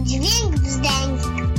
[0.00, 1.51] Dźwięk wzdęk.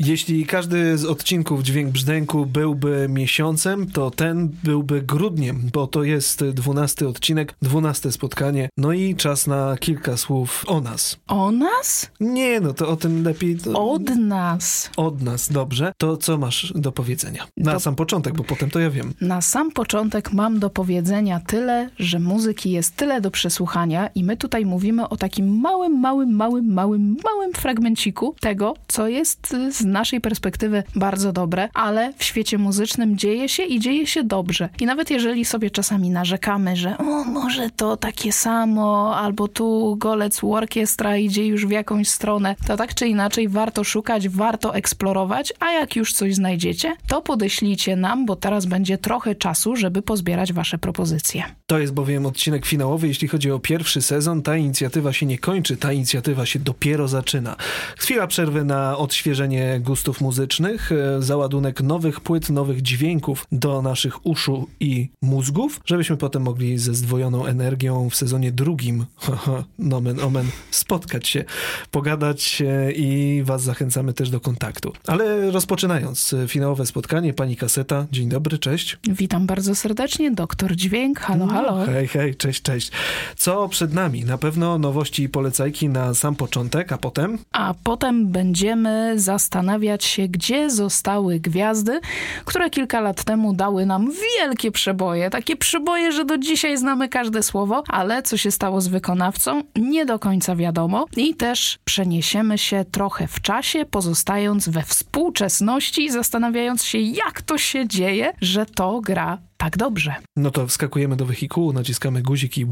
[0.00, 6.44] Jeśli każdy z odcinków Dźwięk Brzdęku byłby miesiącem, to ten byłby grudniem, bo to jest
[6.44, 11.16] dwunasty odcinek, dwunaste spotkanie, no i czas na kilka słów o nas.
[11.28, 12.10] O nas?
[12.20, 13.56] Nie, no to o tym lepiej...
[13.56, 13.90] To...
[13.92, 14.90] Od nas.
[14.96, 15.92] Od nas, dobrze.
[15.96, 17.46] To co masz do powiedzenia?
[17.56, 19.12] Na Do- sam początek, bo potem to ja wiem.
[19.20, 24.36] Na sam początek mam do powiedzenia tyle, że muzyki jest tyle do przesłuchania i my
[24.36, 30.20] tutaj mówimy o takim małym, małym, małym, małym, małym fragmenciku tego, co jest z naszej
[30.20, 34.68] perspektywy bardzo dobre, ale w świecie muzycznym dzieje się i dzieje się dobrze.
[34.80, 40.44] I nawet jeżeli sobie czasami narzekamy, że o, może to takie samo, albo tu golec
[40.44, 45.70] orkiestra idzie już w jakąś stronę, to tak czy inaczej warto szukać, warto eksplorować, a
[45.70, 50.78] jak już coś znajdziecie, to podeślijcie nam, bo teraz będzie trochę czasu, żeby pozbierać wasze
[50.78, 51.57] propozycje.
[51.70, 54.42] To jest bowiem odcinek finałowy, jeśli chodzi o pierwszy sezon.
[54.42, 57.56] Ta inicjatywa się nie kończy, ta inicjatywa się dopiero zaczyna.
[57.96, 64.68] Chwila przerwy na odświeżenie gustów muzycznych, e, załadunek nowych płyt, nowych dźwięków do naszych uszu
[64.80, 69.06] i mózgów, żebyśmy potem mogli ze zdwojoną energią w sezonie drugim,
[69.78, 71.44] nomen omen, spotkać się,
[71.90, 74.92] pogadać e, i was zachęcamy też do kontaktu.
[75.06, 78.98] Ale rozpoczynając e, finałowe spotkanie, pani kaseta, dzień dobry, cześć.
[79.08, 81.57] Witam bardzo serdecznie, doktor Dźwięk, halo, halo.
[81.86, 82.90] Hej, hej, cześć, cześć.
[83.36, 84.24] Co przed nami?
[84.24, 87.38] Na pewno nowości i polecajki na sam początek, a potem?
[87.52, 92.00] A potem będziemy zastanawiać się, gdzie zostały gwiazdy,
[92.44, 95.30] które kilka lat temu dały nam wielkie przeboje.
[95.30, 100.06] Takie przeboje, że do dzisiaj znamy każde słowo, ale co się stało z wykonawcą, nie
[100.06, 101.06] do końca wiadomo.
[101.16, 107.88] I też przeniesiemy się trochę w czasie, pozostając we współczesności, zastanawiając się, jak to się
[107.88, 109.38] dzieje, że to gra
[109.70, 110.14] tak dobrze.
[110.36, 112.66] No to wskakujemy do wehikułu, naciskamy guzik i...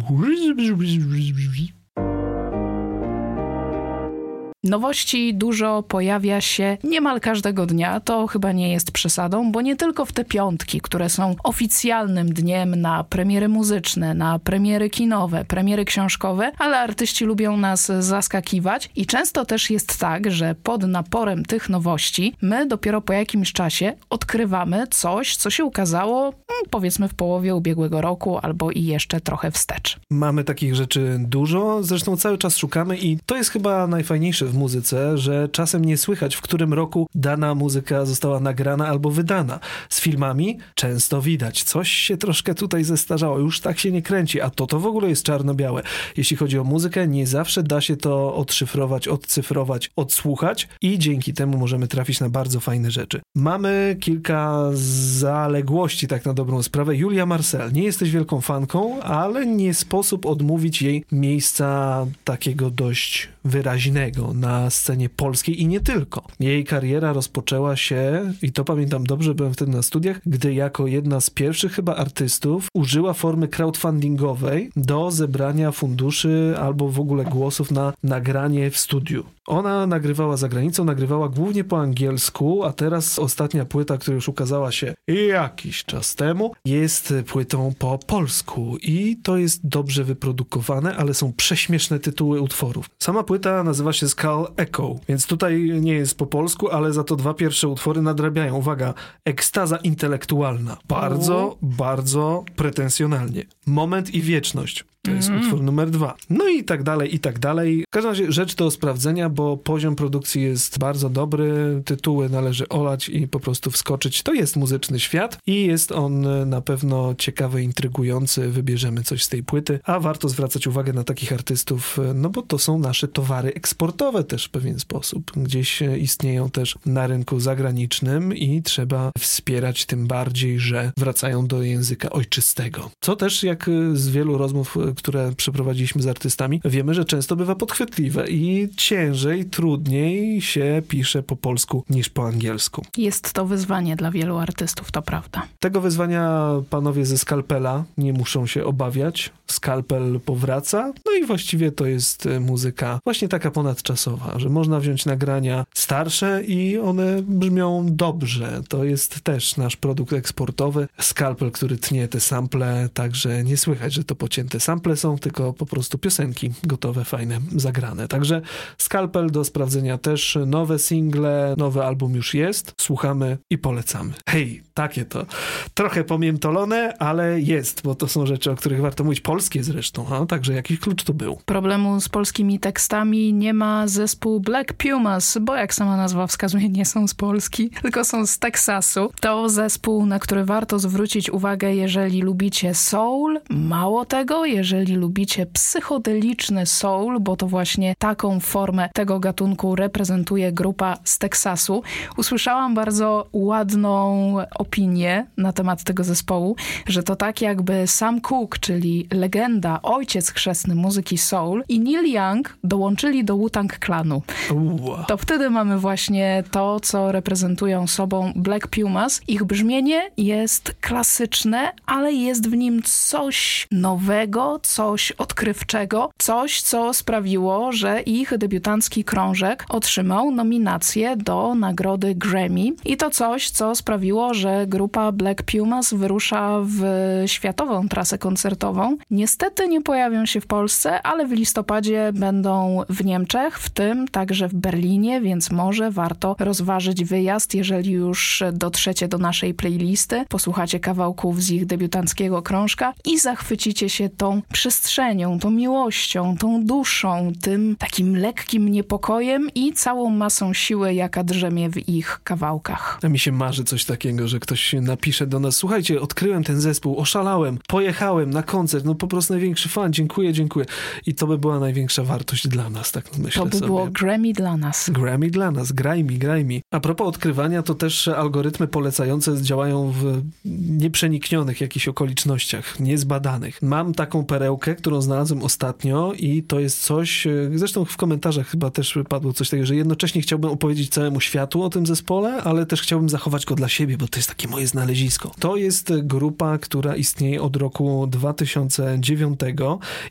[4.67, 10.05] Nowości dużo pojawia się niemal każdego dnia, to chyba nie jest przesadą, bo nie tylko
[10.05, 16.52] w te piątki, które są oficjalnym dniem na premiery muzyczne, na premiery kinowe, premiery książkowe,
[16.58, 22.35] ale artyści lubią nas zaskakiwać i często też jest tak, że pod naporem tych nowości
[22.42, 26.36] my dopiero po jakimś czasie odkrywamy coś, co się ukazało mm,
[26.70, 29.96] powiedzmy w połowie ubiegłego roku albo i jeszcze trochę wstecz.
[30.11, 35.18] Mamy takich rzeczy dużo, zresztą cały czas szukamy i to jest chyba najfajniejsze w muzyce,
[35.18, 39.61] że czasem nie słychać, w którym roku dana muzyka została nagrana albo wydana.
[39.89, 44.50] Z filmami często widać, coś się troszkę tutaj zestarzało, już tak się nie kręci, a
[44.50, 45.83] to to w ogóle jest czarno-białe.
[46.17, 51.58] Jeśli chodzi o muzykę, nie zawsze da się to odszyfrować, odcyfrować, odsłuchać i dzięki temu
[51.58, 53.20] możemy trafić na bardzo fajne rzeczy.
[53.34, 54.70] Mamy kilka
[55.18, 56.96] zaległości, tak na dobrą sprawę.
[56.96, 64.34] Julia Marcel, nie jesteś wielką fanką, ale nie sposób odmówić jej miejsca takiego dość wyraźnego
[64.34, 66.23] na scenie polskiej i nie tylko.
[66.40, 71.20] Jej kariera rozpoczęła się, i to pamiętam dobrze, byłem wtedy na studiach, gdy jako jedna
[71.20, 77.92] z pierwszych chyba artystów użyła formy crowdfundingowej do zebrania funduszy albo w ogóle głosów na
[78.02, 79.24] nagranie w studiu.
[79.46, 84.73] Ona nagrywała za granicą, nagrywała głównie po angielsku, a teraz ostatnia płyta, która już ukazała
[84.73, 84.95] się
[85.29, 91.98] jakiś czas temu, jest płytą po polsku i to jest dobrze wyprodukowane, ale są prześmieszne
[91.98, 92.90] tytuły utworów.
[92.98, 97.17] Sama płyta nazywa się Skull Echo, więc tutaj nie jest po polsku, ale za to
[97.17, 98.57] dwa pierwsze utwory nadrabiają.
[98.57, 100.77] Uwaga, ekstaza intelektualna.
[100.89, 103.45] Bardzo, bardzo pretensjonalnie.
[103.67, 104.85] Moment i wieczność.
[105.02, 106.14] To jest utwór numer dwa.
[106.30, 107.85] No i tak dalej, i tak dalej.
[107.89, 113.08] W każdym razie rzecz do sprawdzenia, bo poziom produkcji jest bardzo dobry, tytuły należy olać
[113.08, 114.23] i po prostu wskoczyć.
[114.23, 118.48] To jest muzyczny świat i jest on na pewno ciekawy, intrygujący.
[118.48, 122.58] Wybierzemy coś z tej płyty, a warto zwracać uwagę na takich artystów, no bo to
[122.58, 125.33] są nasze towary eksportowe też w pewien sposób.
[125.37, 131.62] Gdzieś e, istnieją też na rynku zagranicznym i trzeba wspierać tym bardziej, że wracają do
[131.62, 132.91] języka ojczystego.
[133.00, 137.37] Co też jak e, z wielu rozmów, e, które przeprowadziliśmy z artystami, wiemy, że często
[137.37, 142.85] bywa podchwytliwe i ciężej, trudniej się pisze po polsku niż po angielsku.
[142.97, 145.43] Jest to wyzwanie dla wielu artystów, to prawda.
[145.61, 149.33] Tego wyzwania panowie ze Skalpela nie muszą się obawiać.
[149.47, 155.67] Skalpel powraca, no i właściwie to jest muzyka właśnie taka ponadczasowa, że można wziąć nagrania
[155.75, 158.63] starsze i one brzmią dobrze.
[158.69, 160.89] To jest też nasz produkt eksportowy.
[161.01, 165.67] Skalpel, który tnie te sample, także nie słychać, że to pocięte sample są, tylko po
[165.67, 168.09] prostu piosenki gotowe, fajne, zagrane.
[168.09, 168.43] Także
[168.79, 174.12] Skalpel do sprawdzenia też, nowe single, nowy album już jest, słuchamy i polecamy.
[174.29, 175.27] Hej, takie to.
[175.75, 179.21] Trochę pomiętolone, ale jest, bo to są rzeczy, o których warto mówić.
[179.21, 181.39] Polskie zresztą, a także jakiś klucz tu był.
[181.45, 186.85] Problemu z polskimi tekstami nie ma zespół Black Pumas, bo jak sama nazwa wskazuje, nie
[186.85, 189.13] są z Polski, tylko są z Teksasu.
[189.21, 193.41] To zespół, na który warto zwrócić uwagę, jeżeli lubicie soul.
[193.51, 200.97] Mało tego, jeżeli lubicie psychodeliczny soul, bo to właśnie taką formę tego gatunku reprezentuje grupa
[201.05, 201.83] z Teksasu.
[202.17, 206.57] Usłyszałam bardzo ładną opinię na temat tego zespołu,
[206.87, 212.59] że to tak jakby Sam Cooke, czyli legenda, ojciec chrzestny muzyki soul i Neil Young
[212.87, 214.23] dołączyli do Wu-Tang Clanu.
[214.55, 215.05] Ua.
[215.05, 219.21] To wtedy mamy właśnie to, co reprezentują sobą Black Pumas.
[219.29, 227.73] Ich brzmienie jest klasyczne, ale jest w nim coś nowego, coś odkrywczego, coś, co sprawiło,
[227.73, 232.69] że ich debiutancki krążek otrzymał nominację do nagrody Grammy.
[232.85, 236.83] I to coś, co sprawiło, że grupa Black Pumas wyrusza w
[237.27, 238.97] światową trasę koncertową.
[239.11, 244.49] Niestety nie pojawią się w Polsce, ale w listopadzie będą w Niemczech, w tym także
[244.49, 251.43] w Berlinie, więc może warto rozważyć wyjazd, jeżeli już dotrzecie do naszej playlisty, posłuchacie kawałków
[251.43, 258.17] z ich debiutanckiego krążka i zachwycicie się tą przestrzenią, tą miłością, tą duszą, tym takim
[258.17, 262.99] lekkim niepokojem i całą masą siły, jaka drzemie w ich kawałkach.
[263.02, 266.99] A mi się marzy coś takiego, że ktoś napisze do nas, słuchajcie, odkryłem ten zespół,
[266.99, 270.67] oszalałem, pojechałem na koncert, no po prostu największy fan, dziękuję, dziękuję.
[271.06, 273.67] I to by była największa wartość dla nas, tak myślę To by sobie.
[273.67, 274.91] było Grammy dla nas.
[274.91, 276.63] Grammy dla nas, graj mi, graj mi.
[276.71, 280.23] A propos odkrywania, to też algorytmy polecające działają w
[280.71, 283.63] nieprzeniknionych jakichś okolicznościach, niezbadanych.
[283.63, 288.71] Mam taką perełkę, którą znalazłem ostatnio i to jest coś, e, zresztą w komentarzach chyba
[288.71, 292.83] też padło coś takiego, że jednocześnie chciałbym opowiedzieć całemu światu o tym zespole, ale też
[292.83, 295.31] chciałbym zachować go dla siebie, bo to jest takie moje znalezisko.
[295.39, 299.41] To jest grupa, która istnieje od roku 2009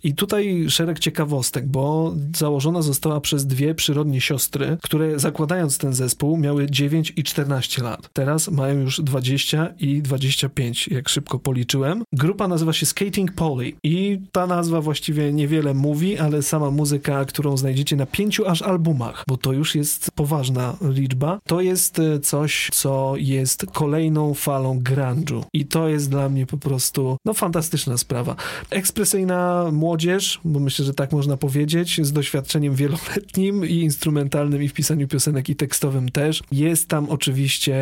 [0.03, 2.13] i tutaj szereg ciekawostek, bo
[2.45, 8.09] założona została przez dwie przyrodnie siostry, które zakładając ten zespół miały 9 i 14 lat.
[8.13, 12.03] Teraz mają już 20 i 25, jak szybko policzyłem.
[12.13, 17.57] Grupa nazywa się Skating Polly i ta nazwa właściwie niewiele mówi, ale sama muzyka, którą
[17.57, 22.69] znajdziecie na pięciu aż albumach, bo to już jest poważna liczba, to jest e, coś,
[22.73, 28.35] co jest kolejną falą grunge'u i to jest dla mnie po prostu no fantastyczna sprawa.
[28.69, 32.34] Ekspresyjna młodzież, bo myślę, że tak można powiedzieć, z doświadczeniem
[32.75, 36.43] wieloletnim i instrumentalnym i w pisaniu piosenek i tekstowym też.
[36.51, 37.75] Jest tam oczywiście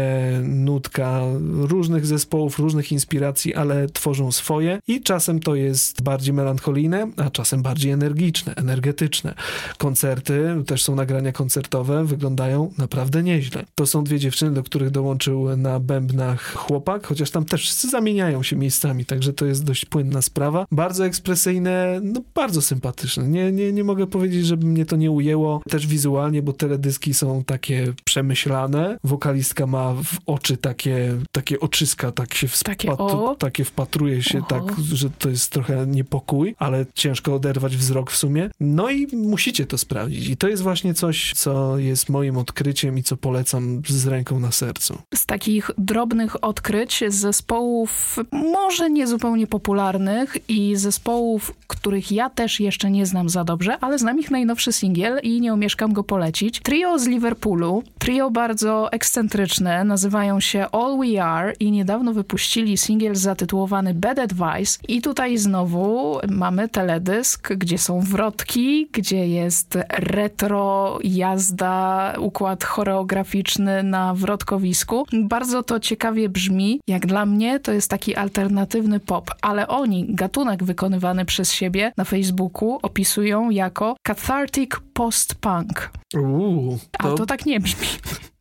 [0.44, 7.30] nutka różnych zespołów, różnych inspiracji, ale tworzą swoje i czasem to jest bardziej melancholijne, a
[7.30, 9.34] czasem bardziej energiczne, energetyczne.
[9.78, 13.66] Koncerty, też są nagrania koncertowe, wyglądają naprawdę nieźle.
[13.76, 18.44] To są dwie dziewczyny, do których dołączył na bębnach chłopak, chociaż tam też wszyscy zamieniają
[18.44, 20.66] się miejscami, także to jest dość płynna sprawa.
[20.72, 23.28] Bardzo ekspresyjne, no bardzo sympatyczne.
[23.28, 25.62] Nie, nie, nie mogę powiedzieć, żeby mnie to nie ujęło.
[25.70, 28.98] Też wizualnie, bo teledyski są takie przemyślane.
[29.04, 33.36] Wokalistka ma w oczy takie, takie oczyska, tak się Takie o?
[33.40, 34.48] takie wpatruje się Oho.
[34.48, 34.64] tak,
[34.94, 38.50] że to jest trochę niepokój, ale ciężko oderwać wzrok w sumie.
[38.60, 40.28] No i musicie to sprawdzić.
[40.30, 44.52] I to jest właśnie coś, co jest moim odkryciem i co polecam z ręką na
[44.52, 44.98] sercu.
[45.16, 52.92] z takich drobnych odkryć zespołów może nie zupełnie popularnych i zespołów, których ja też jeszcze
[52.92, 56.60] nie znam za dobrze, ale znam ich najnowszy singiel i nie omieszkam go polecić.
[56.60, 63.16] Trio z Liverpoolu, trio bardzo ekscentryczne, nazywają się All We Are i niedawno wypuścili singiel
[63.16, 72.14] zatytułowany Bad Advice i tutaj znowu mamy teledysk, gdzie są wrotki, gdzie jest retro jazda,
[72.20, 75.06] układ choreograficzny na wrotkowisku.
[75.14, 76.80] Bardzo to ciekawie brzmi.
[76.88, 82.04] Jak dla mnie to jest taki alternatywny pop, ale oni gatunek wykonywany przez siebie na
[82.04, 85.92] Facebooku opisują jako cathartic post-punk.
[86.18, 87.88] Uuu, A to tak nie brzmi.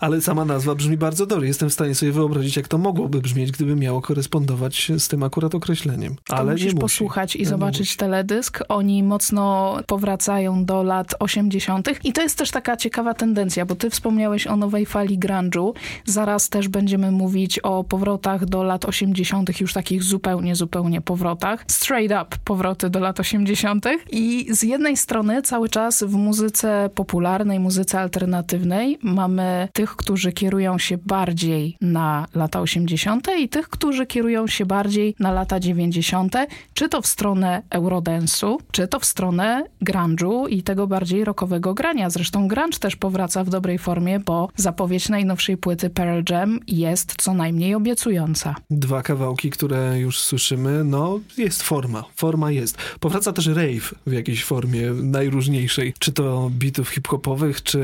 [0.00, 1.46] Ale sama nazwa brzmi bardzo dobrze.
[1.46, 5.54] Jestem w stanie sobie wyobrazić, jak to mogłoby brzmieć, gdyby miało korespondować z tym akurat
[5.54, 6.16] określeniem.
[6.24, 6.80] To Ale musisz musi.
[6.80, 7.96] posłuchać i Nie zobaczyć musi.
[7.96, 8.60] teledysk.
[8.68, 11.88] Oni mocno powracają do lat 80.
[12.04, 15.72] I to jest też taka ciekawa tendencja, bo ty wspomniałeś o nowej fali grunge'u.
[16.04, 21.64] Zaraz też będziemy mówić o powrotach do lat 80., już takich zupełnie, zupełnie powrotach.
[21.68, 23.86] Straight up powroty do lat 80.
[24.10, 30.78] I z jednej strony cały czas w muzyce popularnej, muzyce alternatywnej mamy tych, którzy kierują
[30.78, 33.28] się bardziej na lata 80.
[33.38, 36.36] i tych, którzy kierują się bardziej na lata 90.,
[36.74, 42.10] czy to w stronę eurodance'u, czy to w stronę grunge'u i tego bardziej rockowego grania.
[42.10, 47.34] Zresztą grunge też powraca w dobrej formie, bo zapowiedź najnowszej płyty Pearl Jam jest co
[47.34, 48.54] najmniej obiecująca.
[48.70, 52.78] Dwa kawałki, które już słyszymy, no jest forma, forma jest.
[53.00, 57.78] Powraca też rave w jakiejś formie najróżniejszej, czy to bitów hip-hopowych, czy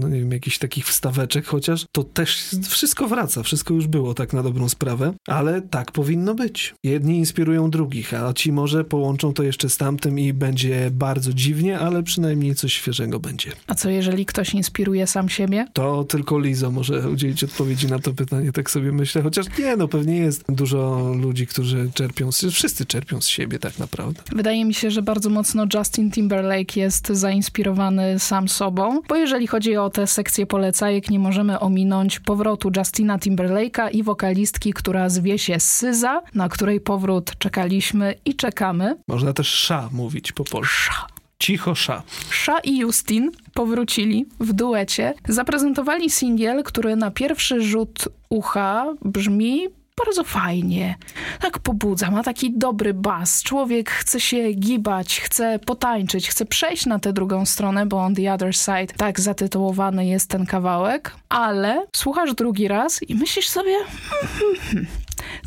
[0.00, 4.32] no nie wiem, jakichś takich wstaweczek chociaż, to też wszystko wraca, wszystko już było tak
[4.32, 6.74] na dobrą sprawę, ale tak powinno być.
[6.84, 11.78] Jedni inspirują drugich, a ci może połączą to jeszcze z tamtym i będzie bardzo dziwnie,
[11.78, 13.52] ale przynajmniej coś świeżego będzie.
[13.66, 15.66] A co jeżeli ktoś inspiruje sam siebie?
[15.72, 19.88] To tylko Lizo może udzielić odpowiedzi na to pytanie, tak sobie myślę, chociaż nie, no
[19.88, 24.22] pewnie jest dużo ludzi, którzy czerpią, z, wszyscy czerpią z siebie tak naprawdę.
[24.32, 29.76] Wydaje mi się, że bardzo mocno Justin Timberlake jest zainspirowany sam sobą, bo jeżeli chodzi
[29.76, 30.46] o tę sekcję
[30.86, 36.80] polecajek, nie możemy ominąć powrotu Justina Timberlake'a i wokalistki, która zwie się Syza, na której
[36.80, 38.96] powrót czekaliśmy i czekamy.
[39.08, 40.74] Można też sza mówić po polsku.
[40.74, 41.06] Sza.
[41.38, 42.02] Cicho sza.
[42.30, 45.14] Sza i Justin powrócili w duecie.
[45.28, 49.68] Zaprezentowali singiel, który na pierwszy rzut ucha brzmi
[50.04, 50.94] bardzo fajnie.
[51.40, 53.42] Tak pobudza, ma taki dobry bas.
[53.42, 58.32] Człowiek chce się gibać, chce potańczyć, chce przejść na tę drugą stronę, bo on the
[58.32, 61.12] other side, tak zatytułowany jest ten kawałek.
[61.28, 63.74] Ale słuchasz drugi raz i myślisz sobie,
[64.10, 64.86] hmm, hmm,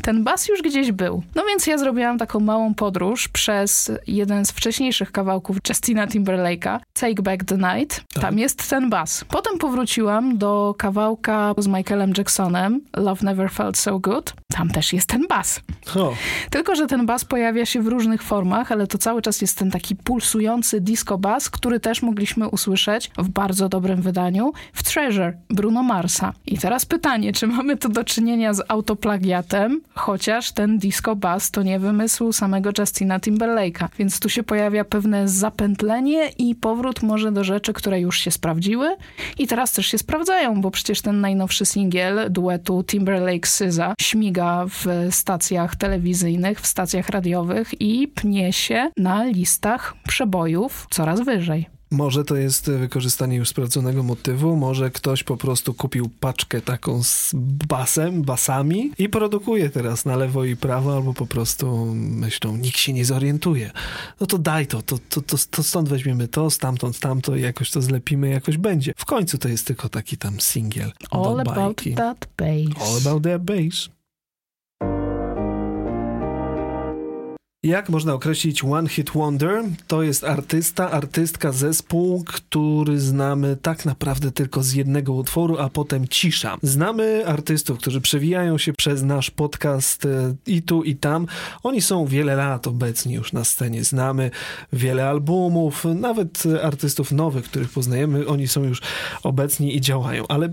[0.02, 1.22] ten bas już gdzieś był.
[1.34, 7.22] No więc ja zrobiłam taką małą podróż przez jeden z wcześniejszych kawałków Justina Timberlake'a, Take
[7.22, 8.04] Back the Night.
[8.14, 8.22] Tak.
[8.22, 9.24] Tam jest ten bas.
[9.28, 14.34] Potem powróciłam do kawałka z Michaelem Jacksonem, Love Never Felt So Good.
[14.54, 15.60] Tam też jest ten bas.
[15.96, 16.14] O,
[16.50, 19.70] Tylko, że ten bas pojawia się w różnych formach, ale to cały czas jest ten
[19.70, 25.82] taki pulsujący disco bas, który też mogliśmy usłyszeć w bardzo dobrym wydaniu w Treasure Bruno
[25.82, 26.32] Marsa.
[26.46, 29.59] I teraz pytanie, czy mamy tu do czynienia z autoplagiatem,
[29.94, 35.28] chociaż ten disco bas to nie wymysł samego Justina Timberlake'a, więc tu się pojawia pewne
[35.28, 38.96] zapętlenie i powrót może do rzeczy, które już się sprawdziły
[39.38, 45.76] i teraz też się sprawdzają, bo przecież ten najnowszy singiel duetu Timberlake-Syza śmiga w stacjach
[45.76, 51.79] telewizyjnych, w stacjach radiowych i pnie się na listach przebojów coraz wyżej.
[51.90, 57.30] Może to jest wykorzystanie już sprawdzonego motywu, może ktoś po prostu kupił paczkę taką z
[57.68, 62.92] basem, basami i produkuje teraz na lewo i prawo, albo po prostu myślą, nikt się
[62.92, 63.70] nie zorientuje.
[64.20, 67.70] No to daj to, to, to, to, to stąd weźmiemy to, stamtąd tamto i jakoś
[67.70, 68.92] to zlepimy, jakoś będzie.
[68.96, 72.88] W końcu to jest tylko taki tam singiel All about that bass.
[72.88, 73.99] All about that bass.
[77.62, 79.64] Jak można określić One Hit Wonder?
[79.86, 86.08] To jest artysta, artystka, zespół, który znamy tak naprawdę tylko z jednego utworu, a potem
[86.08, 86.56] cisza.
[86.62, 91.26] Znamy artystów, którzy przewijają się przez nasz podcast e, i tu, i tam.
[91.62, 93.84] Oni są wiele lat obecni już na scenie.
[93.84, 94.30] Znamy
[94.72, 98.26] wiele albumów, nawet artystów nowych, których poznajemy.
[98.26, 98.82] Oni są już
[99.22, 100.52] obecni i działają, ale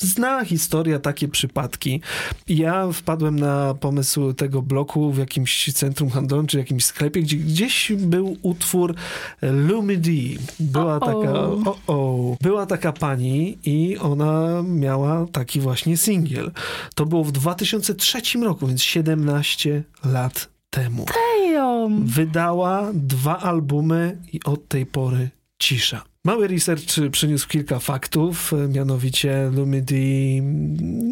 [0.00, 2.00] Zna historia takie przypadki.
[2.48, 7.92] Ja wpadłem na pomysł tego bloku w jakimś centrum handlowym czy jakimś sklepie, gdzie gdzieś
[7.96, 8.94] był utwór
[9.42, 10.38] Lumidi.
[10.60, 11.00] Była O-o.
[11.22, 16.50] taka, o, o, była taka pani i ona miała taki właśnie singiel.
[16.94, 21.06] To było w 2003 roku, więc 17 lat temu.
[21.40, 26.04] Ejo, Wydała dwa albumy i od tej pory cisza.
[26.26, 30.42] Mały research przyniósł kilka faktów, e, mianowicie Lumidi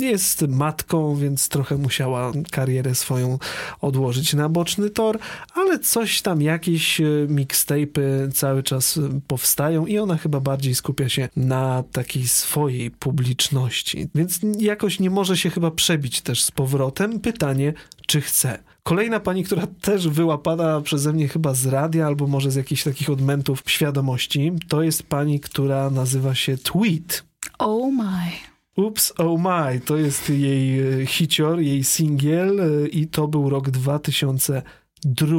[0.00, 3.38] jest matką, więc trochę musiała karierę swoją
[3.80, 5.18] odłożyć na boczny tor,
[5.54, 11.08] ale coś tam, jakieś e, mixtape'y cały czas e, powstają i ona chyba bardziej skupia
[11.08, 17.20] się na takiej swojej publiczności, więc jakoś nie może się chyba przebić też z powrotem.
[17.20, 17.72] Pytanie,
[18.06, 18.73] czy chce?
[18.86, 23.10] Kolejna pani, która też wyłapana przeze mnie chyba z radia, albo może z jakichś takich
[23.10, 27.24] odmentów świadomości, to jest pani, która nazywa się Tweet.
[27.58, 28.30] oh my.
[28.76, 33.70] Oops, oh my, to jest jej e, hicior, jej singiel e, i to był rok
[33.70, 35.36] 2002.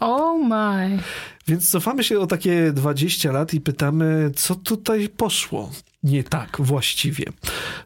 [0.00, 0.98] Oh my.
[1.46, 5.70] Więc cofamy się o takie 20 lat i pytamy, co tutaj poszło
[6.02, 7.24] nie tak właściwie.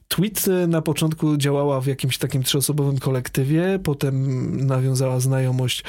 [0.08, 5.84] Tweet e, na początku działała w jakimś takim trzyosobowym kolektywie, potem nawiązała znajomość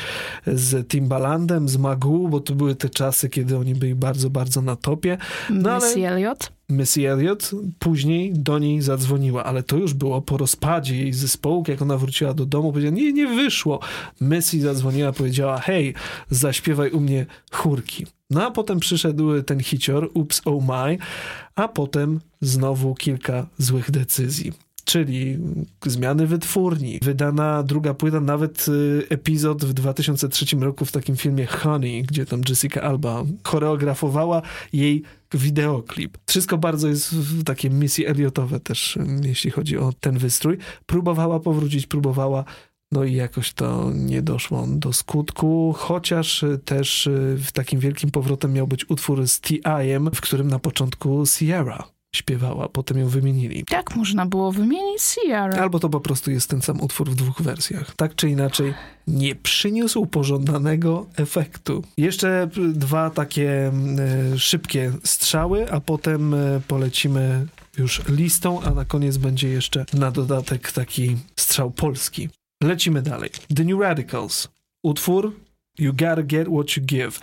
[0.47, 4.75] z Timbalandem, z Magu, bo to były te czasy, kiedy oni byli bardzo, bardzo na
[4.75, 5.17] topie.
[5.49, 6.56] No ale- Missy Elliott?
[6.69, 11.81] Missy Elliott później do niej zadzwoniła, ale to już było po rozpadzie jej zespołu, jak
[11.81, 13.79] ona wróciła do domu, powiedziała, nie, nie wyszło.
[14.21, 15.93] Missy zadzwoniła, powiedziała, hej,
[16.29, 18.05] zaśpiewaj u mnie chórki.
[18.29, 20.97] No a potem przyszedł ten hicior, Oops Oh My,
[21.55, 25.37] a potem znowu kilka złych decyzji czyli
[25.85, 26.99] zmiany wytwórni.
[27.01, 32.41] Wydana druga płyta, nawet y, epizod w 2003 roku w takim filmie Honey, gdzie tam
[32.49, 34.41] Jessica Alba choreografowała
[34.73, 35.03] jej
[35.33, 36.17] wideoklip.
[36.25, 37.15] Wszystko bardzo jest
[37.45, 40.57] takie misji Elliotowe też, y, jeśli chodzi o ten wystrój.
[40.85, 42.43] Próbowała powrócić, próbowała
[42.91, 48.53] no i jakoś to nie doszło do skutku, chociaż też y, w takim wielkim powrotem
[48.53, 53.65] miał być utwór z T.I.M., w którym na początku Sierra śpiewała, potem ją wymienili.
[53.71, 55.61] Jak można było wymienić Sierra?
[55.61, 57.95] Albo to po prostu jest ten sam utwór w dwóch wersjach.
[57.95, 58.73] Tak czy inaczej,
[59.07, 61.83] nie przyniósł pożądanego efektu.
[61.97, 63.71] Jeszcze dwa takie
[64.33, 67.47] y, szybkie strzały, a potem y, polecimy
[67.77, 72.29] już listą, a na koniec będzie jeszcze na dodatek taki strzał polski.
[72.63, 73.29] Lecimy dalej.
[73.55, 74.47] The New Radicals.
[74.83, 75.33] Utwór
[75.79, 77.19] You Gotta Get What You Give.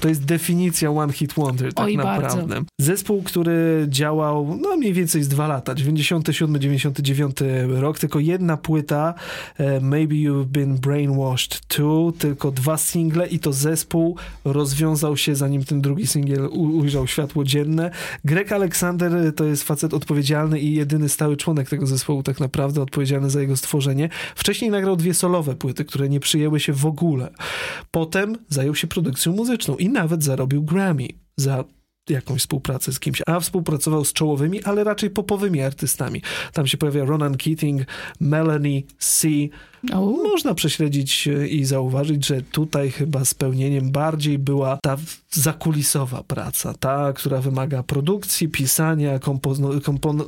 [0.00, 2.46] To jest definicja One Hit Wonder, tak Oj, naprawdę.
[2.46, 2.64] bardzo.
[2.80, 9.14] Zespół, który działał no mniej więcej z dwa lata, 97-99 rok, tylko jedna płyta,
[9.58, 15.64] e, Maybe You've Been Brainwashed Too, tylko dwa single i to zespół rozwiązał się zanim
[15.64, 17.90] ten drugi singiel ujrzał światło dzienne.
[18.24, 23.30] Greg Alexander to jest facet odpowiedzialny i jedyny stały członek tego zespołu tak naprawdę, odpowiedzialny
[23.30, 24.08] za jego stworzenie.
[24.34, 27.30] Wcześniej nagrał dwie solowe płyty, które nie przyjęły się w ogóle.
[27.90, 31.64] Potem zajął się produkcją muzyczną i nawet zarobił Grammy za
[32.10, 36.22] jakąś współpracę z kimś, a współpracował z czołowymi, ale raczej popowymi artystami.
[36.52, 37.82] Tam się pojawia Ronan Keating,
[38.20, 39.28] Melanie C.
[39.92, 44.96] O, Można prześledzić e, i zauważyć, że tutaj chyba spełnieniem bardziej była ta
[45.30, 50.22] zakulisowa praca, ta, która wymaga produkcji, pisania, kompono, kompon,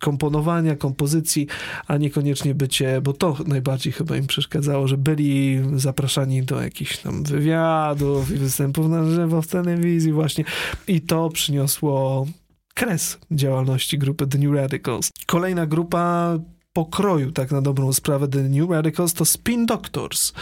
[0.00, 1.46] komponowania, kompozycji,
[1.86, 7.22] a niekoniecznie bycie, bo to najbardziej chyba im przeszkadzało, że byli zapraszani do jakichś tam
[7.22, 10.44] wywiadów i występów na żywo w telewizji właśnie
[10.88, 12.26] i to przyniosło
[12.74, 15.10] kres działalności grupy The New Radicals.
[15.26, 16.38] Kolejna grupa
[16.72, 20.32] pokroju, tak na dobrą sprawę, The New Radicals to Spin Doctors.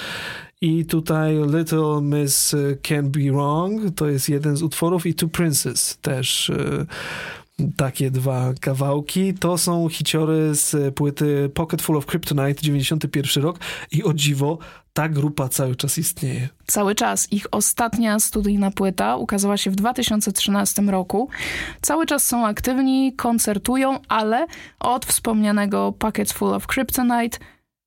[0.61, 5.99] I tutaj Little Miss Can Be Wrong to jest jeden z utworów i Two Princes
[6.03, 6.87] też y,
[7.77, 9.35] takie dwa kawałki.
[9.35, 13.59] To są hiciory z płyty Pocket Full of Kryptonite 91 rok
[13.91, 14.59] i o dziwo
[14.93, 16.49] ta grupa cały czas istnieje.
[16.67, 17.33] cały czas.
[17.33, 21.29] Ich ostatnia studyjna płyta ukazała się w 2013 roku.
[21.83, 24.47] Cały czas są aktywni, koncertują, ale
[24.81, 27.39] od wspomnianego Pockets Full of Kryptonite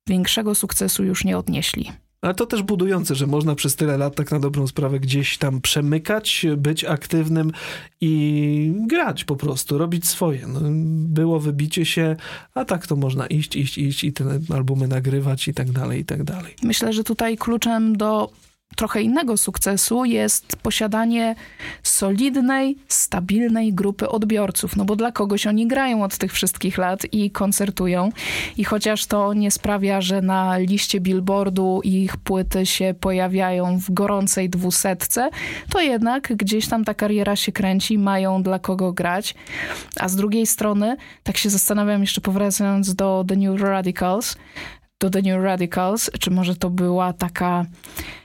[0.08, 1.92] większego sukcesu już nie odnieśli.
[2.22, 5.60] Ale to też budujące, że można przez tyle lat tak na dobrą sprawę gdzieś tam
[5.60, 7.52] przemykać, być aktywnym
[8.00, 10.46] i grać po prostu, robić swoje.
[10.46, 10.60] No,
[11.08, 12.16] było wybicie się,
[12.54, 16.04] a tak to można iść, iść, iść i te albumy nagrywać i tak dalej, i
[16.04, 16.54] tak dalej.
[16.62, 18.30] Myślę, że tutaj kluczem do
[18.76, 21.34] trochę innego sukcesu jest posiadanie
[21.82, 24.76] solidnej, stabilnej grupy odbiorców.
[24.76, 28.12] No bo dla kogoś oni grają od tych wszystkich lat i koncertują.
[28.56, 34.50] I chociaż to nie sprawia, że na liście billboardu ich płyty się pojawiają w gorącej
[34.50, 35.30] dwusetce,
[35.70, 39.34] to jednak gdzieś tam ta kariera się kręci, mają dla kogo grać.
[39.96, 44.36] A z drugiej strony, tak się zastanawiam jeszcze powracając do The New Radicals,
[45.00, 47.66] do The New Radicals, czy może to była taka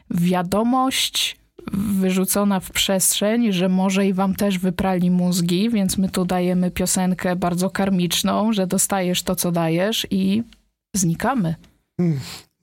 [0.10, 1.38] wiadomość
[1.74, 7.36] wyrzucona w przestrzeń, że może i wam też wyprali mózgi, więc my tu dajemy piosenkę
[7.36, 10.44] bardzo karmiczną, że dostajesz to, co dajesz i
[10.96, 11.56] znikamy.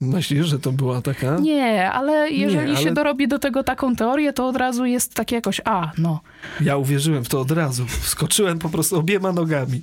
[0.09, 1.37] Myślisz, że to była taka?
[1.39, 5.13] Nie, ale jeżeli Nie, ale- się dorobi do tego taką teorię, to od razu jest
[5.13, 6.21] takie jakoś, a, no.
[6.61, 7.85] Ja uwierzyłem w to od razu.
[8.01, 9.81] Wskoczyłem po prostu obiema nogami.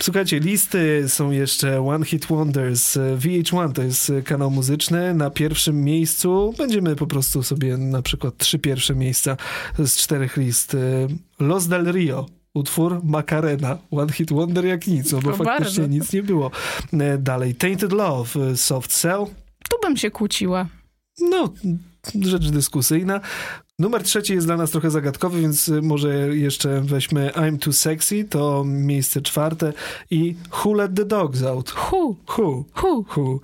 [0.00, 2.98] Słuchajcie, listy są jeszcze One Hit Wonders.
[3.18, 5.14] VH1 to jest kanał muzyczny.
[5.14, 9.36] Na pierwszym miejscu będziemy po prostu sobie na przykład trzy pierwsze miejsca
[9.78, 10.76] z czterech list.
[11.40, 12.26] Los del Rio.
[12.54, 13.78] Utwór Macarena.
[13.90, 15.44] One Hit Wonder jak nic, no bo Bardzo.
[15.44, 16.50] faktycznie nic nie było.
[17.18, 19.24] Dalej Tainted Love, Soft Cell.
[19.70, 20.66] Tu bym się kłóciła.
[21.20, 21.52] No,
[22.20, 23.20] rzecz dyskusyjna.
[23.80, 28.64] Numer trzeci jest dla nas trochę zagadkowy, więc może jeszcze weźmy I'm Too Sexy, to
[28.66, 29.72] miejsce czwarte
[30.10, 31.70] i Who Let The Dogs Out.
[31.70, 32.64] Hu, Who?
[32.74, 33.04] hu.
[33.16, 33.40] Who?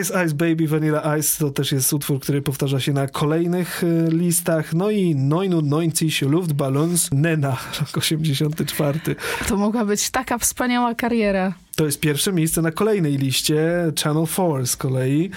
[0.00, 4.08] Ice Ice Baby Vanilla Ice to też jest utwór, który powtarza się na kolejnych y,
[4.10, 4.74] listach.
[4.74, 9.00] No i 99 Luftballons Nena, rok 84.
[9.48, 11.54] To mogła być taka wspaniała kariera.
[11.78, 15.30] To jest pierwsze miejsce na kolejnej liście, Channel 4 z kolei.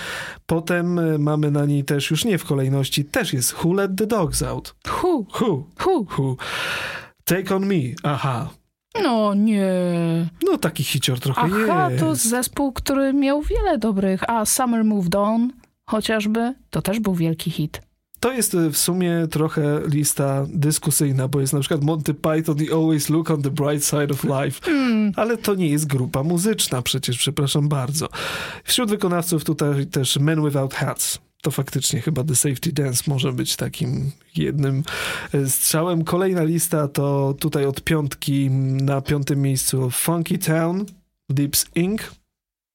[0.45, 4.07] Potem y, mamy na niej też, już nie w kolejności, też jest Who Let The
[4.07, 4.75] Dogs Out.
[4.87, 5.67] Hu, Who?
[5.79, 6.07] hu.
[6.17, 6.35] Who?
[7.25, 8.49] Take On Me, aha.
[9.03, 9.71] No nie.
[10.43, 12.03] No taki hicior trochę Aha, jest.
[12.03, 14.29] to zespół, który miał wiele dobrych.
[14.29, 15.51] A Summer Moved On
[15.85, 17.81] chociażby, to też był wielki hit.
[18.21, 23.09] To jest w sumie trochę lista dyskusyjna, bo jest na przykład Monty Python i Always
[23.09, 25.11] Look on the Bright Side of Life, Hmm.
[25.15, 28.09] ale to nie jest grupa muzyczna przecież, przepraszam bardzo.
[28.63, 31.19] Wśród wykonawców tutaj też Men Without Hats.
[31.41, 34.83] To faktycznie chyba The Safety Dance może być takim jednym
[35.33, 36.03] e, strzałem.
[36.03, 40.85] Kolejna lista to tutaj od piątki na piątym miejscu Funky Town,
[41.29, 42.01] Dips Inc.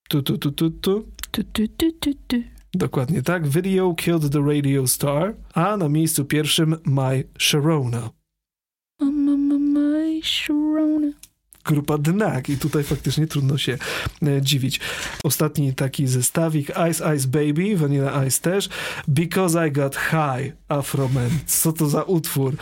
[0.08, 1.06] Tu, tu, tu, tu, tu.
[1.30, 2.55] Tu, tu, tu, tu, tu.
[2.76, 3.46] Dokładnie tak.
[3.48, 5.34] Video Killed the Radio Star.
[5.54, 8.10] A na miejscu pierwszym My Sharona.
[9.00, 11.12] My Sharona.
[11.64, 13.78] Grupa Dnak i tutaj faktycznie trudno się
[14.22, 14.80] e, dziwić.
[15.24, 18.68] Ostatni taki zestawik Ice Ice Baby, Vanilla Ice też.
[19.08, 21.30] Because I Got High, Afroman.
[21.46, 22.56] Co to za utwór?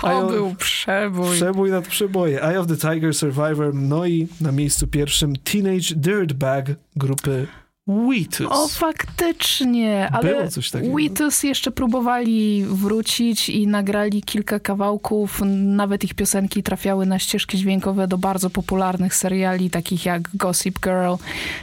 [0.00, 1.36] To ja- był przebój.
[1.36, 2.42] Przebój nad przeboje.
[2.42, 7.46] Eye of the Tiger, Survivor, no i na miejscu pierwszym Teenage Dirtbag grupy
[7.90, 8.46] Wheatus.
[8.50, 10.96] O, faktycznie, ale Było coś takiego.
[10.96, 15.40] Wheatus jeszcze próbowali wrócić i nagrali kilka kawałków.
[15.56, 21.14] Nawet ich piosenki trafiały na ścieżki dźwiękowe do bardzo popularnych seriali, takich jak Gossip Girl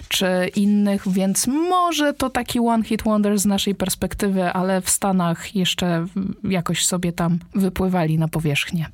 [0.08, 5.56] czy innych, więc może to taki one hit wonder z naszej perspektywy, ale w Stanach
[5.56, 6.08] jeszcze
[6.44, 8.90] jakoś sobie tam wypływali na powierzchnię.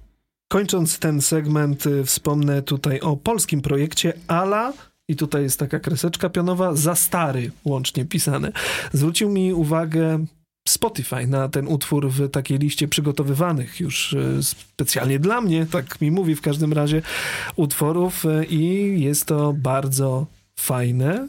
[0.52, 4.74] Kończąc ten segment, y, wspomnę tutaj o polskim projekcie Ala.
[5.10, 8.52] I tutaj jest taka kreseczka pionowa, za stary łącznie pisane.
[8.94, 10.26] Zwrócił mi uwagę
[10.68, 16.12] Spotify na ten utwór w takiej liście przygotowywanych już y, specjalnie dla mnie, tak mi
[16.12, 17.02] mówi w każdym razie,
[17.56, 21.28] utworów y, i jest to bardzo fajne.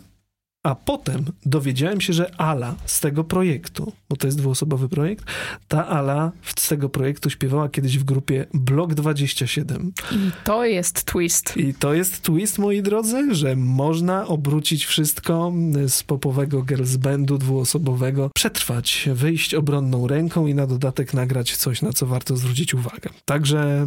[0.64, 5.24] A potem dowiedziałem się, że Ala z tego projektu, bo to jest dwuosobowy projekt,
[5.68, 9.92] ta Ala z tego projektu śpiewała kiedyś w grupie Blok 27.
[10.12, 11.56] I to jest twist.
[11.56, 15.52] I to jest twist, moi drodzy, że można obrócić wszystko
[15.88, 21.92] z popowego girls bandu dwuosobowego, przetrwać, wyjść obronną ręką i na dodatek nagrać coś, na
[21.92, 23.10] co warto zwrócić uwagę.
[23.24, 23.86] Także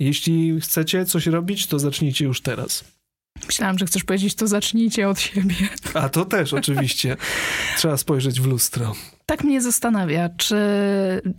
[0.00, 2.95] jeśli chcecie coś robić, to zacznijcie już teraz.
[3.46, 5.54] Myślałam, że chcesz powiedzieć, to zacznijcie od siebie.
[5.94, 7.16] A to też oczywiście.
[7.76, 8.94] Trzeba spojrzeć w lustro.
[9.26, 10.56] Tak mnie zastanawia, czy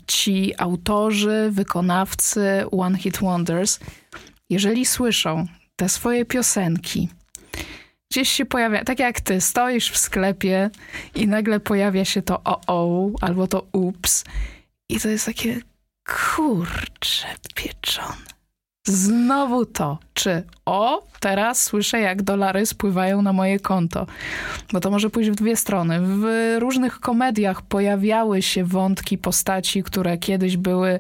[0.08, 3.80] ci autorzy, wykonawcy One Hit Wonders,
[4.50, 7.10] jeżeli słyszą te swoje piosenki,
[8.12, 10.70] gdzieś się pojawia, tak jak ty, stoisz w sklepie
[11.16, 14.24] i nagle pojawia się to o-o albo to ups
[14.90, 15.62] i to jest takie
[16.36, 18.37] kurcze pieczone.
[18.88, 24.08] Znowu to, czy o, teraz słyszę jak dolary spływają na moje konto.
[24.74, 26.00] Bo to może pójść w dwie strony.
[26.02, 26.26] W
[26.60, 31.00] różnych komediach pojawiały się wątki postaci, które kiedyś były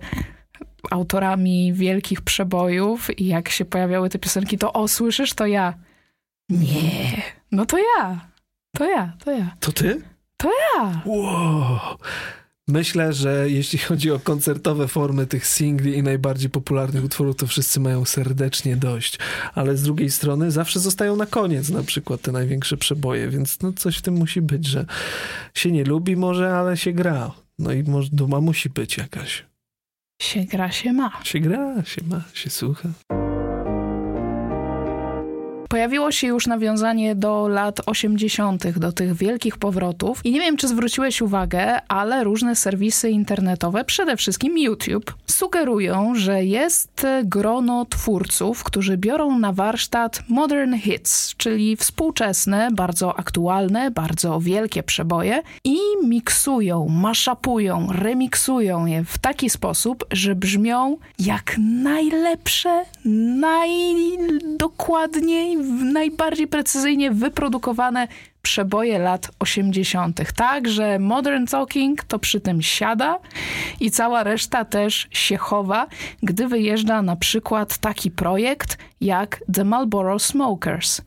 [0.91, 5.73] autorami wielkich przebojów i jak się pojawiały te piosenki, to o, słyszysz, to ja.
[6.49, 7.21] Nie,
[7.51, 8.27] no to ja.
[8.77, 9.55] To ja, to ja.
[9.59, 10.01] To ty?
[10.77, 11.01] Ja.
[11.05, 11.79] Wow.
[12.67, 17.79] Myślę, że jeśli chodzi o koncertowe formy tych singli i najbardziej popularnych utworów, to wszyscy
[17.79, 19.19] mają serdecznie dość.
[19.55, 23.73] Ale z drugiej strony zawsze zostają na koniec na przykład te największe przeboje, więc no
[23.73, 24.85] coś w tym musi być, że
[25.53, 27.31] się nie lubi może, ale się gra.
[27.59, 29.45] No i może duma musi być jakaś.
[30.21, 31.11] Się gra, się ma.
[31.23, 32.89] Się gra, się ma, się słucha.
[35.69, 40.21] Pojawiło się już nawiązanie do lat 80., do tych wielkich powrotów.
[40.23, 46.43] I nie wiem, czy zwróciłeś uwagę, ale różne serwisy internetowe, przede wszystkim YouTube, sugerują, że
[46.43, 54.83] jest grono twórców, którzy biorą na warsztat modern hits, czyli współczesne, bardzo aktualne, bardzo wielkie
[54.83, 62.85] przeboje i miksują, maszapują, remiksują je w taki sposób, że brzmią jak najlepsze,
[63.39, 65.56] najdokładniej,
[65.93, 68.07] najbardziej precyzyjnie wyprodukowane
[68.41, 70.33] przeboje lat 80.
[70.35, 73.19] Tak, że Modern Talking to przy tym siada
[73.79, 75.87] i cała reszta też się chowa,
[76.23, 81.01] gdy wyjeżdża na przykład taki projekt jak The Marlboro Smokers.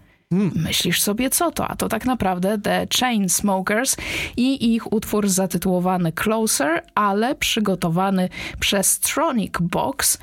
[0.54, 1.68] Myślisz sobie, co to?
[1.68, 3.96] A to tak naprawdę The Chainsmokers
[4.36, 8.28] i ich utwór zatytułowany Closer, ale przygotowany
[8.60, 10.18] przez Tronic Box,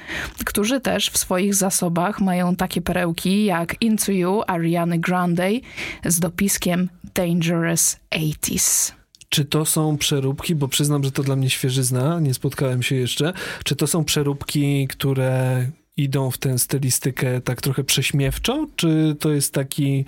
[0.46, 5.50] którzy też w swoich zasobach mają takie perełki jak Into You Ariany Grande
[6.06, 8.92] z dopiskiem Dangerous 80s.
[9.30, 13.34] Czy to są przeróbki, bo przyznam, że to dla mnie świeżyzna, nie spotkałem się jeszcze.
[13.64, 15.66] Czy to są przeróbki, które
[15.98, 20.06] idą w tę stylistykę tak trochę prześmiewczo, czy to jest taki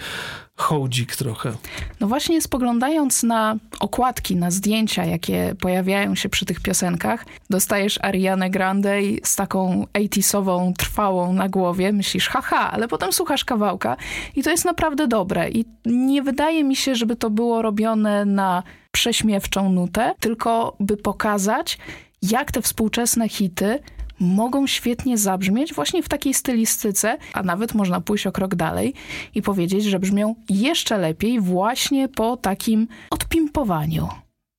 [0.55, 1.53] hołdzik trochę?
[1.99, 8.49] No właśnie spoglądając na okładki, na zdjęcia, jakie pojawiają się przy tych piosenkach, dostajesz Arianę
[8.49, 13.97] Grande z taką 80sową trwałą na głowie, myślisz haha, ale potem słuchasz kawałka
[14.35, 18.63] i to jest naprawdę dobre i nie wydaje mi się, żeby to było robione na
[18.91, 21.77] prześmiewczą nutę, tylko by pokazać,
[22.21, 23.79] jak te współczesne hity
[24.19, 28.93] mogą świetnie zabrzmieć właśnie w takiej stylistyce, a nawet można pójść o krok dalej
[29.35, 34.07] i powiedzieć, że brzmią jeszcze lepiej właśnie po takim odpimpowaniu.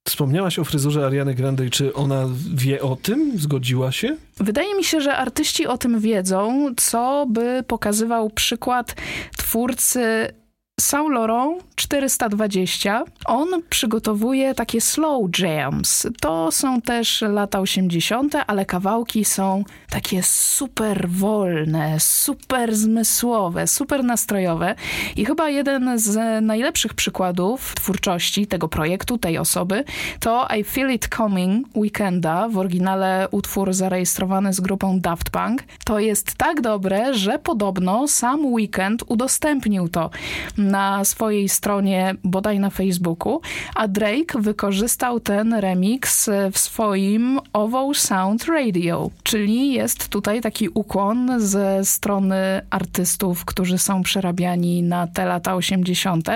[0.09, 1.70] Wspomniałaś o fryzurze Ariany Grande.
[1.70, 3.38] Czy ona wie o tym?
[3.38, 4.16] Zgodziła się?
[4.37, 8.96] Wydaje mi się, że artyści o tym wiedzą, co by pokazywał przykład
[9.37, 10.01] twórcy
[10.93, 13.05] Laurent 420.
[13.25, 16.07] On przygotowuje takie slow jams.
[16.21, 24.75] To są też lata 80., ale kawałki są takie super wolne, super zmysłowe, super nastrojowe.
[25.16, 29.85] I chyba jeden z najlepszych przykładów twórczości tego projektu, tej osoby,
[30.21, 35.62] to I Feel It Coming Weekenda, w oryginale utwór zarejestrowany z grupą Daft Punk.
[35.85, 40.11] To jest tak dobre, że podobno sam Weekend udostępnił to
[40.70, 43.40] na swojej stronie, bodaj na Facebooku,
[43.74, 51.40] a Drake wykorzystał ten remix w swoim Oval Sound Radio, czyli jest tutaj taki ukłon
[51.40, 52.37] ze strony
[52.70, 56.28] artystów, którzy są przerabiani na te lata 80.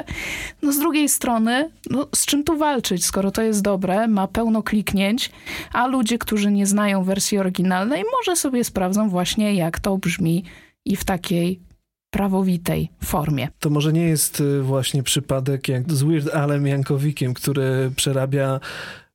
[0.63, 4.63] No z drugiej strony, no, z czym tu walczyć, skoro to jest dobre, ma pełno
[4.63, 5.31] kliknięć,
[5.73, 10.45] a ludzie, którzy nie znają wersji oryginalnej, może sobie sprawdzą właśnie, jak to brzmi
[10.85, 11.61] i w takiej
[12.15, 13.49] prawowitej formie.
[13.59, 18.61] To może nie jest y, właśnie przypadek jak z Weird Alem Jankowikiem, który przerabia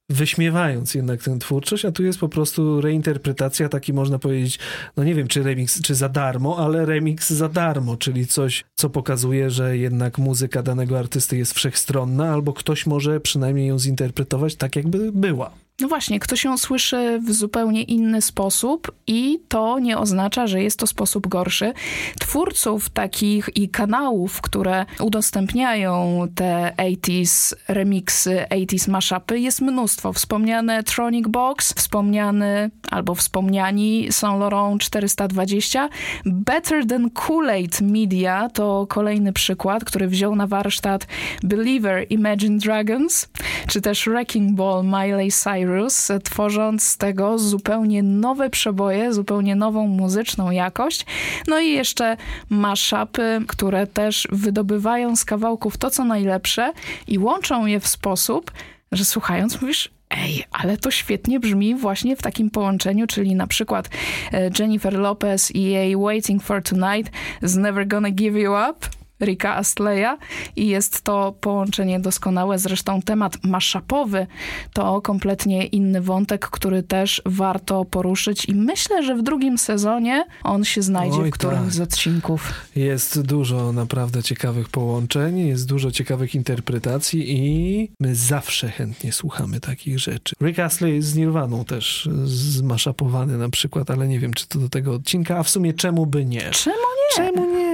[0.09, 4.59] wyśmiewając jednak tę twórczość, a tu jest po prostu reinterpretacja, taki można powiedzieć,
[4.97, 8.89] no nie wiem, czy remix, czy za darmo, ale remix za darmo, czyli coś, co
[8.89, 14.75] pokazuje, że jednak muzyka danego artysty jest wszechstronna, albo ktoś może przynajmniej ją zinterpretować tak,
[14.75, 15.51] jakby była.
[15.79, 20.79] No właśnie, ktoś ją słyszy w zupełnie inny sposób i to nie oznacza, że jest
[20.79, 21.73] to sposób gorszy.
[22.19, 30.13] Twórców takich i kanałów, które udostępniają te 80s remixy, 80s mashupy jest mnóstwo.
[30.13, 35.89] Wspomniane Tronic Box, wspomniany albo wspomniani Saint Laurent 420.
[36.25, 41.07] Better Than Kool-Aid Media to kolejny przykład, który wziął na warsztat
[41.43, 43.29] Believer Imagine Dragons,
[43.67, 49.87] czy też Wrecking Ball Miley Cyrus Cyrus, tworząc z tego zupełnie nowe przeboje, zupełnie nową
[49.87, 51.05] muzyczną jakość.
[51.47, 52.17] No i jeszcze
[52.49, 56.73] mashupy, które też wydobywają z kawałków to, co najlepsze
[57.07, 58.51] i łączą je w sposób,
[58.91, 63.89] że słuchając mówisz, Ej, ale to świetnie brzmi właśnie w takim połączeniu, czyli na przykład
[64.31, 69.55] e, Jennifer Lopez i jej Waiting for Tonight z Never Gonna Give You Up Rika
[69.55, 70.17] Astleya
[70.55, 72.59] i jest to połączenie doskonałe.
[72.59, 74.27] Zresztą temat maszapowy
[74.73, 80.63] to kompletnie inny wątek, który też warto poruszyć i myślę, że w drugim sezonie on
[80.63, 81.71] się znajdzie Oj, w którymś tak.
[81.73, 82.53] z odcinków.
[82.75, 89.99] Jest dużo naprawdę ciekawych połączeń, jest dużo ciekawych interpretacji i my zawsze chętnie słuchamy takich
[89.99, 90.35] rzeczy.
[90.41, 94.69] Rick Astley jest z Nirwaną też zmaszapowany na przykład, ale nie wiem, czy to do
[94.69, 96.49] tego odcinka, a w sumie czemu by nie?
[96.51, 97.15] Czemu nie?
[97.15, 97.68] Czemu nie?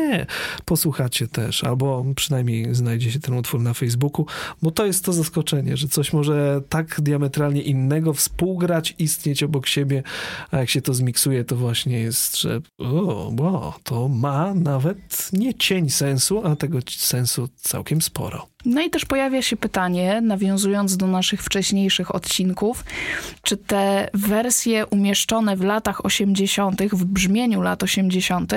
[0.65, 4.25] Posłuchacie też, albo przynajmniej znajdzie się ten utwór na Facebooku,
[4.61, 10.03] bo to jest to zaskoczenie, że coś może tak diametralnie innego współgrać, istnieć obok siebie,
[10.51, 15.53] a jak się to zmiksuje, to właśnie jest, że o, wow, to ma nawet nie
[15.53, 18.54] cień sensu, a tego sensu całkiem sporo.
[18.65, 22.83] No i też pojawia się pytanie, nawiązując do naszych wcześniejszych odcinków,
[23.41, 28.53] czy te wersje umieszczone w latach 80., w brzmieniu lat 80.,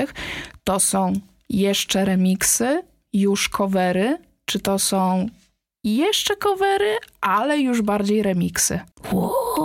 [0.64, 1.12] to są
[1.48, 5.28] jeszcze remiksy, już covery, czy to są
[5.84, 6.96] jeszcze covery,
[7.28, 8.80] ale już bardziej remiksy.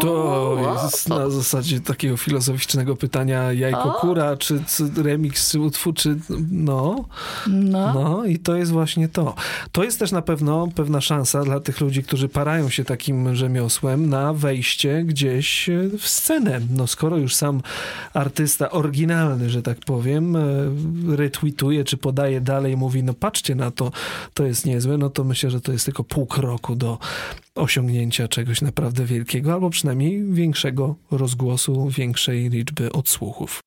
[0.02, 6.19] To jest na zasadzie takiego filozoficznego pytania jajko kura, czy, czy remix, czy utwór, czy
[6.52, 7.06] no.
[7.47, 7.93] no.
[7.93, 9.36] No i to jest właśnie to.
[9.71, 14.10] To jest też na pewno pewna szansa dla tych ludzi, którzy parają się takim rzemiosłem
[14.10, 16.62] na wejście gdzieś w scenę.
[16.76, 17.62] No skoro już sam
[18.13, 20.39] artysta oryginalny, że tak powiem, e,
[21.15, 23.91] retweetuje, czy podaje dalej, mówi, no patrzcie na to,
[24.34, 26.97] to jest niezłe, no to myślę, że to jest tylko pół kroku do
[27.56, 33.60] osiągnięcia czegoś naprawdę wielkiego, albo przynajmniej większego rozgłosu, większej liczby odsłuchów.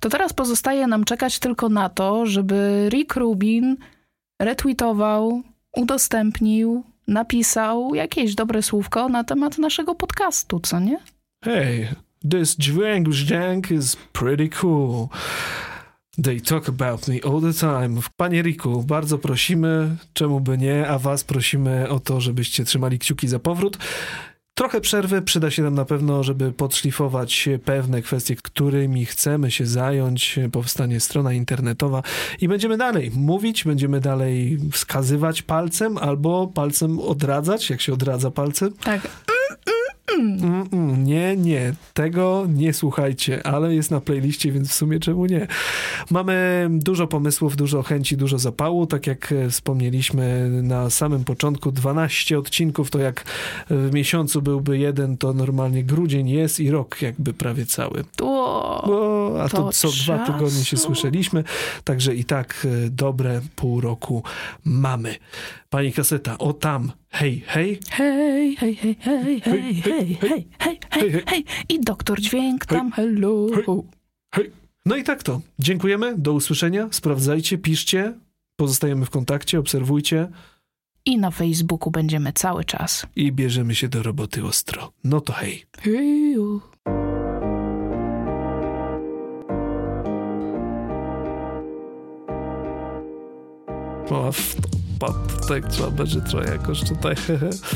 [0.00, 3.76] To teraz pozostaje nam czekać tylko na to, żeby Rick Rubin
[4.42, 5.42] retweetował,
[5.76, 10.98] udostępnił, napisał jakieś dobre słówko na temat naszego podcastu, co nie?
[11.44, 11.88] Hey,
[12.30, 15.08] this dźwięk, dźwięk is pretty cool.
[16.22, 18.00] They talk about me all the time.
[18.16, 23.28] Panie Riku, bardzo prosimy, czemu by nie, a was prosimy o to, żebyście trzymali kciuki
[23.28, 23.78] za powrót.
[24.54, 30.38] Trochę przerwy przyda się nam na pewno, żeby podszlifować pewne kwestie, którymi chcemy się zająć.
[30.52, 32.02] Powstanie strona internetowa
[32.40, 38.72] i będziemy dalej mówić, będziemy dalej wskazywać palcem albo palcem odradzać, jak się odradza palcem.
[38.84, 39.08] Tak.
[40.18, 45.26] Mm, mm nie, nie, tego nie słuchajcie, ale jest na playliście, więc w sumie czemu
[45.26, 45.46] nie?
[46.10, 48.86] Mamy dużo pomysłów, dużo chęci, dużo zapału.
[48.86, 53.24] Tak jak e, wspomnieliśmy na samym początku, 12 odcinków, to jak
[53.70, 58.04] w miesiącu byłby jeden, to normalnie grudzień jest i rok jakby prawie cały.
[58.22, 60.32] O, a to, co dwa czasu.
[60.32, 61.44] tygodnie się słyszeliśmy,
[61.84, 64.22] także i tak e, dobre pół roku
[64.64, 65.14] mamy.
[65.70, 71.22] Pani kaseta, o tam, hej, hej, hej, hej, hej, hej, hej, hej, hej, hej, hej,
[71.26, 71.44] hej.
[71.68, 73.46] I doktor dźwięk tam, hello.
[74.34, 74.50] hej.
[74.86, 75.40] No i tak to.
[75.58, 78.12] Dziękujemy, do usłyszenia, sprawdzajcie, piszcie,
[78.56, 80.28] pozostajemy w kontakcie, obserwujcie
[81.04, 83.06] I na Facebooku będziemy cały czas.
[83.16, 84.92] i bierzemy się do roboty ostro.
[85.04, 85.64] No to hej.
[85.80, 86.60] Heju.
[94.10, 94.32] O,
[95.48, 97.14] tak trzeba będzie trochę jakoś tutaj.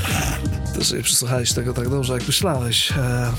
[0.78, 2.92] Też nie przysłuchałeś tego tak dobrze, jak myślałeś.
[2.92, 3.32] E,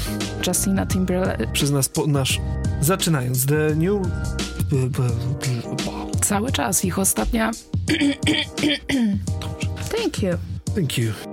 [0.48, 1.48] Justina Timberlake.
[1.54, 2.40] przez nas, po, nasz,
[2.82, 4.02] zaczynając, The New...
[6.22, 7.52] Cały czas ich ostatnia.
[9.92, 10.32] Thank you.
[10.76, 11.29] Thank you.